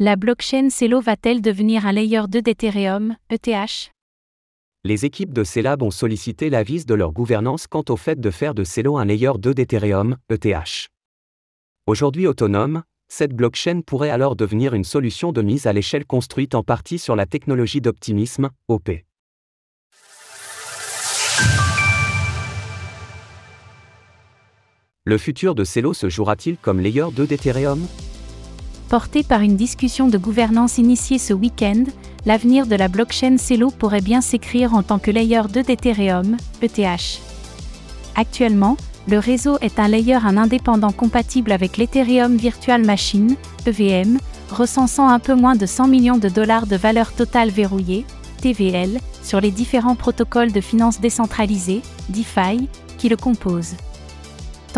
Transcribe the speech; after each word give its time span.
La 0.00 0.14
blockchain 0.14 0.70
Celo 0.70 1.00
va-t-elle 1.00 1.42
devenir 1.42 1.84
un 1.84 1.90
layer 1.90 2.22
2 2.28 2.40
d'Ethereum, 2.40 3.16
ETH 3.30 3.90
Les 4.84 5.04
équipes 5.04 5.34
de 5.34 5.42
Celab 5.42 5.82
ont 5.82 5.90
sollicité 5.90 6.50
l'avis 6.50 6.84
de 6.84 6.94
leur 6.94 7.10
gouvernance 7.10 7.66
quant 7.66 7.82
au 7.88 7.96
fait 7.96 8.20
de 8.20 8.30
faire 8.30 8.54
de 8.54 8.62
Celo 8.62 8.96
un 8.96 9.04
layer 9.04 9.32
2 9.36 9.54
d'Ethereum, 9.54 10.16
ETH. 10.30 10.86
Aujourd'hui 11.88 12.28
autonome, 12.28 12.84
cette 13.08 13.32
blockchain 13.32 13.80
pourrait 13.84 14.10
alors 14.10 14.36
devenir 14.36 14.72
une 14.72 14.84
solution 14.84 15.32
de 15.32 15.42
mise 15.42 15.66
à 15.66 15.72
l'échelle 15.72 16.06
construite 16.06 16.54
en 16.54 16.62
partie 16.62 17.00
sur 17.00 17.16
la 17.16 17.26
technologie 17.26 17.80
d'optimisme, 17.80 18.50
OP. 18.68 18.90
Le 25.04 25.18
futur 25.18 25.56
de 25.56 25.64
Celo 25.64 25.92
se 25.92 26.08
jouera-t-il 26.08 26.56
comme 26.56 26.78
layer 26.78 27.06
2 27.12 27.26
d'Ethereum? 27.26 27.84
Porté 28.88 29.22
par 29.22 29.42
une 29.42 29.56
discussion 29.56 30.08
de 30.08 30.16
gouvernance 30.16 30.78
initiée 30.78 31.18
ce 31.18 31.34
week-end, 31.34 31.84
l'avenir 32.24 32.66
de 32.66 32.74
la 32.74 32.88
blockchain 32.88 33.36
Celo 33.36 33.70
pourrait 33.70 34.00
bien 34.00 34.22
s'écrire 34.22 34.72
en 34.72 34.82
tant 34.82 34.98
que 34.98 35.10
layer 35.10 35.42
2 35.52 35.62
d'Ethereum, 35.62 36.38
ETH. 36.62 37.20
Actuellement, 38.16 38.78
le 39.06 39.18
réseau 39.18 39.58
est 39.60 39.78
un 39.78 39.88
layer 39.88 40.14
un 40.24 40.38
indépendant 40.38 40.92
compatible 40.92 41.52
avec 41.52 41.76
l'Ethereum 41.76 42.36
Virtual 42.36 42.82
Machine, 42.82 43.36
EVM, 43.66 44.18
recensant 44.50 45.08
un 45.08 45.18
peu 45.18 45.34
moins 45.34 45.54
de 45.54 45.66
100 45.66 45.86
millions 45.88 46.18
de 46.18 46.30
dollars 46.30 46.66
de 46.66 46.76
valeur 46.76 47.12
totale 47.12 47.50
verrouillée, 47.50 48.06
TVL, 48.40 48.98
sur 49.22 49.42
les 49.42 49.50
différents 49.50 49.96
protocoles 49.96 50.52
de 50.52 50.62
finances 50.62 51.00
décentralisées, 51.00 51.82
DeFi, 52.08 52.68
qui 52.96 53.10
le 53.10 53.16
composent. 53.16 53.74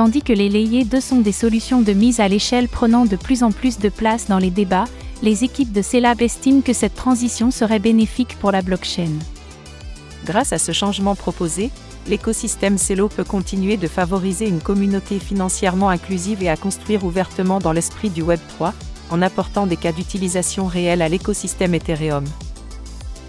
Tandis 0.00 0.22
que 0.22 0.32
les 0.32 0.48
layers 0.48 0.86
2 0.86 0.98
sont 0.98 1.20
des 1.20 1.30
solutions 1.30 1.82
de 1.82 1.92
mise 1.92 2.20
à 2.20 2.28
l'échelle 2.28 2.68
prenant 2.68 3.04
de 3.04 3.16
plus 3.16 3.42
en 3.42 3.52
plus 3.52 3.78
de 3.78 3.90
place 3.90 4.28
dans 4.28 4.38
les 4.38 4.48
débats, 4.48 4.86
les 5.22 5.44
équipes 5.44 5.72
de 5.72 5.82
Celab 5.82 6.22
estiment 6.22 6.62
que 6.62 6.72
cette 6.72 6.94
transition 6.94 7.50
serait 7.50 7.80
bénéfique 7.80 8.38
pour 8.40 8.50
la 8.50 8.62
blockchain. 8.62 9.10
Grâce 10.24 10.54
à 10.54 10.58
ce 10.58 10.72
changement 10.72 11.14
proposé, 11.14 11.70
l'écosystème 12.06 12.78
Celo 12.78 13.10
peut 13.10 13.24
continuer 13.24 13.76
de 13.76 13.88
favoriser 13.88 14.48
une 14.48 14.62
communauté 14.62 15.18
financièrement 15.18 15.90
inclusive 15.90 16.42
et 16.42 16.48
à 16.48 16.56
construire 16.56 17.04
ouvertement 17.04 17.58
dans 17.58 17.72
l'esprit 17.72 18.08
du 18.08 18.22
Web 18.22 18.40
3, 18.48 18.72
en 19.10 19.20
apportant 19.20 19.66
des 19.66 19.76
cas 19.76 19.92
d'utilisation 19.92 20.66
réels 20.66 21.02
à 21.02 21.10
l'écosystème 21.10 21.74
Ethereum. 21.74 22.24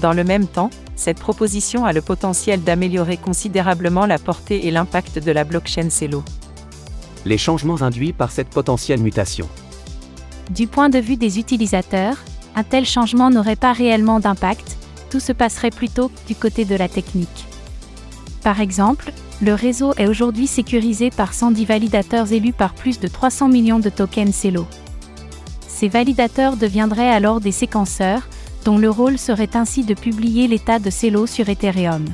Dans 0.00 0.12
le 0.12 0.24
même 0.24 0.48
temps, 0.48 0.70
cette 0.96 1.20
proposition 1.20 1.84
a 1.84 1.92
le 1.92 2.02
potentiel 2.02 2.64
d'améliorer 2.64 3.18
considérablement 3.18 4.04
la 4.06 4.18
portée 4.18 4.66
et 4.66 4.72
l'impact 4.72 5.20
de 5.20 5.30
la 5.30 5.44
blockchain 5.44 5.90
Celo. 5.90 6.24
Les 7.26 7.38
changements 7.38 7.82
induits 7.82 8.12
par 8.12 8.30
cette 8.30 8.50
potentielle 8.50 9.00
mutation. 9.00 9.48
Du 10.50 10.68
point 10.68 10.88
de 10.88 11.00
vue 11.00 11.16
des 11.16 11.40
utilisateurs, 11.40 12.18
un 12.54 12.62
tel 12.62 12.86
changement 12.86 13.30
n'aurait 13.30 13.56
pas 13.56 13.72
réellement 13.72 14.20
d'impact, 14.20 14.76
tout 15.10 15.18
se 15.18 15.32
passerait 15.32 15.72
plutôt 15.72 16.12
du 16.28 16.36
côté 16.36 16.64
de 16.64 16.76
la 16.76 16.88
technique. 16.88 17.46
Par 18.44 18.60
exemple, 18.60 19.12
le 19.42 19.54
réseau 19.54 19.92
est 19.98 20.06
aujourd'hui 20.06 20.46
sécurisé 20.46 21.10
par 21.10 21.34
110 21.34 21.64
validateurs 21.64 22.32
élus 22.32 22.52
par 22.52 22.74
plus 22.74 23.00
de 23.00 23.08
300 23.08 23.48
millions 23.48 23.80
de 23.80 23.90
tokens 23.90 24.32
Celo. 24.32 24.64
Ces 25.66 25.88
validateurs 25.88 26.56
deviendraient 26.56 27.10
alors 27.10 27.40
des 27.40 27.50
séquenceurs, 27.50 28.28
dont 28.64 28.78
le 28.78 28.88
rôle 28.88 29.18
serait 29.18 29.56
ainsi 29.56 29.82
de 29.82 29.94
publier 29.94 30.46
l'état 30.46 30.78
de 30.78 30.90
Celo 30.90 31.26
sur 31.26 31.48
Ethereum. 31.48 32.04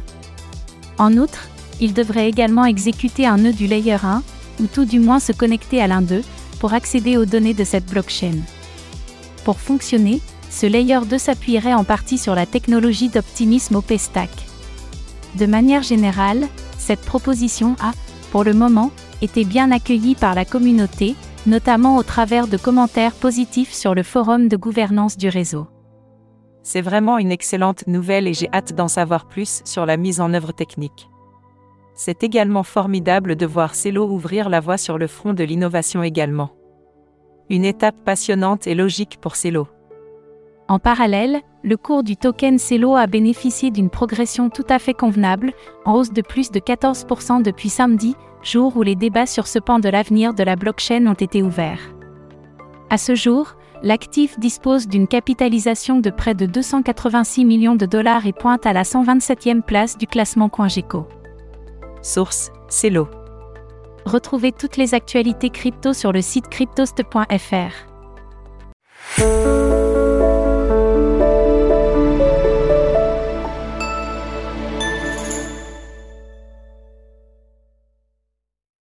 En 0.96 1.18
outre, 1.18 1.48
ils 1.82 1.92
devraient 1.92 2.30
également 2.30 2.64
exécuter 2.64 3.26
un 3.26 3.36
nœud 3.36 3.52
du 3.52 3.66
layer 3.66 3.98
1, 4.02 4.22
ou 4.60 4.66
tout 4.66 4.84
du 4.84 5.00
moins 5.00 5.20
se 5.20 5.32
connecter 5.32 5.80
à 5.80 5.86
l'un 5.86 6.02
d'eux, 6.02 6.22
pour 6.60 6.74
accéder 6.74 7.16
aux 7.16 7.24
données 7.24 7.54
de 7.54 7.64
cette 7.64 7.86
blockchain. 7.86 8.36
Pour 9.44 9.58
fonctionner, 9.58 10.20
ce 10.48 10.66
layer 10.66 11.00
2 11.04 11.18
s'appuierait 11.18 11.74
en 11.74 11.82
partie 11.82 12.18
sur 12.18 12.34
la 12.34 12.46
technologie 12.46 13.08
d'optimisme 13.08 13.76
OP-Stack. 13.76 14.30
De 15.36 15.46
manière 15.46 15.82
générale, 15.82 16.46
cette 16.78 17.00
proposition 17.00 17.74
a, 17.80 17.92
pour 18.30 18.44
le 18.44 18.52
moment, 18.52 18.90
été 19.22 19.44
bien 19.44 19.70
accueillie 19.70 20.14
par 20.14 20.34
la 20.34 20.44
communauté, 20.44 21.16
notamment 21.46 21.96
au 21.96 22.02
travers 22.02 22.46
de 22.46 22.56
commentaires 22.56 23.14
positifs 23.14 23.72
sur 23.72 23.94
le 23.94 24.02
forum 24.02 24.48
de 24.48 24.56
gouvernance 24.56 25.16
du 25.16 25.28
réseau. 25.28 25.66
C'est 26.62 26.80
vraiment 26.80 27.18
une 27.18 27.32
excellente 27.32 27.86
nouvelle 27.86 28.28
et 28.28 28.34
j'ai 28.34 28.48
hâte 28.52 28.74
d'en 28.74 28.88
savoir 28.88 29.26
plus 29.26 29.62
sur 29.64 29.84
la 29.84 29.96
mise 29.96 30.20
en 30.20 30.32
œuvre 30.32 30.52
technique. 30.52 31.08
C'est 31.94 32.24
également 32.24 32.62
formidable 32.62 33.36
de 33.36 33.46
voir 33.46 33.74
Celo 33.74 34.08
ouvrir 34.08 34.48
la 34.48 34.60
voie 34.60 34.78
sur 34.78 34.98
le 34.98 35.06
front 35.06 35.34
de 35.34 35.44
l'innovation 35.44 36.02
également. 36.02 36.50
Une 37.50 37.64
étape 37.64 37.96
passionnante 38.04 38.66
et 38.66 38.74
logique 38.74 39.18
pour 39.20 39.36
Celo. 39.36 39.68
En 40.68 40.78
parallèle, 40.78 41.40
le 41.62 41.76
cours 41.76 42.02
du 42.02 42.16
token 42.16 42.58
Celo 42.58 42.96
a 42.96 43.06
bénéficié 43.06 43.70
d'une 43.70 43.90
progression 43.90 44.48
tout 44.48 44.64
à 44.70 44.78
fait 44.78 44.94
convenable, 44.94 45.52
en 45.84 45.94
hausse 45.94 46.12
de 46.12 46.22
plus 46.22 46.50
de 46.50 46.60
14% 46.60 47.42
depuis 47.42 47.68
samedi, 47.68 48.16
jour 48.42 48.76
où 48.76 48.82
les 48.82 48.96
débats 48.96 49.26
sur 49.26 49.46
ce 49.46 49.58
pan 49.58 49.78
de 49.78 49.88
l'avenir 49.88 50.32
de 50.32 50.42
la 50.42 50.56
blockchain 50.56 51.06
ont 51.06 51.12
été 51.12 51.42
ouverts. 51.42 51.94
À 52.88 52.96
ce 52.96 53.14
jour, 53.14 53.54
l'actif 53.82 54.38
dispose 54.38 54.88
d'une 54.88 55.06
capitalisation 55.06 56.00
de 56.00 56.10
près 56.10 56.34
de 56.34 56.46
286 56.46 57.44
millions 57.44 57.76
de 57.76 57.86
dollars 57.86 58.26
et 58.26 58.32
pointe 58.32 58.64
à 58.66 58.72
la 58.72 58.82
127e 58.82 59.62
place 59.62 59.98
du 59.98 60.06
classement 60.06 60.48
CoinGecko. 60.48 61.06
Source 62.02 62.50
Celo. 62.68 63.08
Retrouvez 64.04 64.50
toutes 64.52 64.76
les 64.76 64.94
actualités 64.94 65.50
crypto 65.50 65.92
sur 65.92 66.12
le 66.12 66.20
site 66.20 66.48
cryptost.fr. 66.48 67.92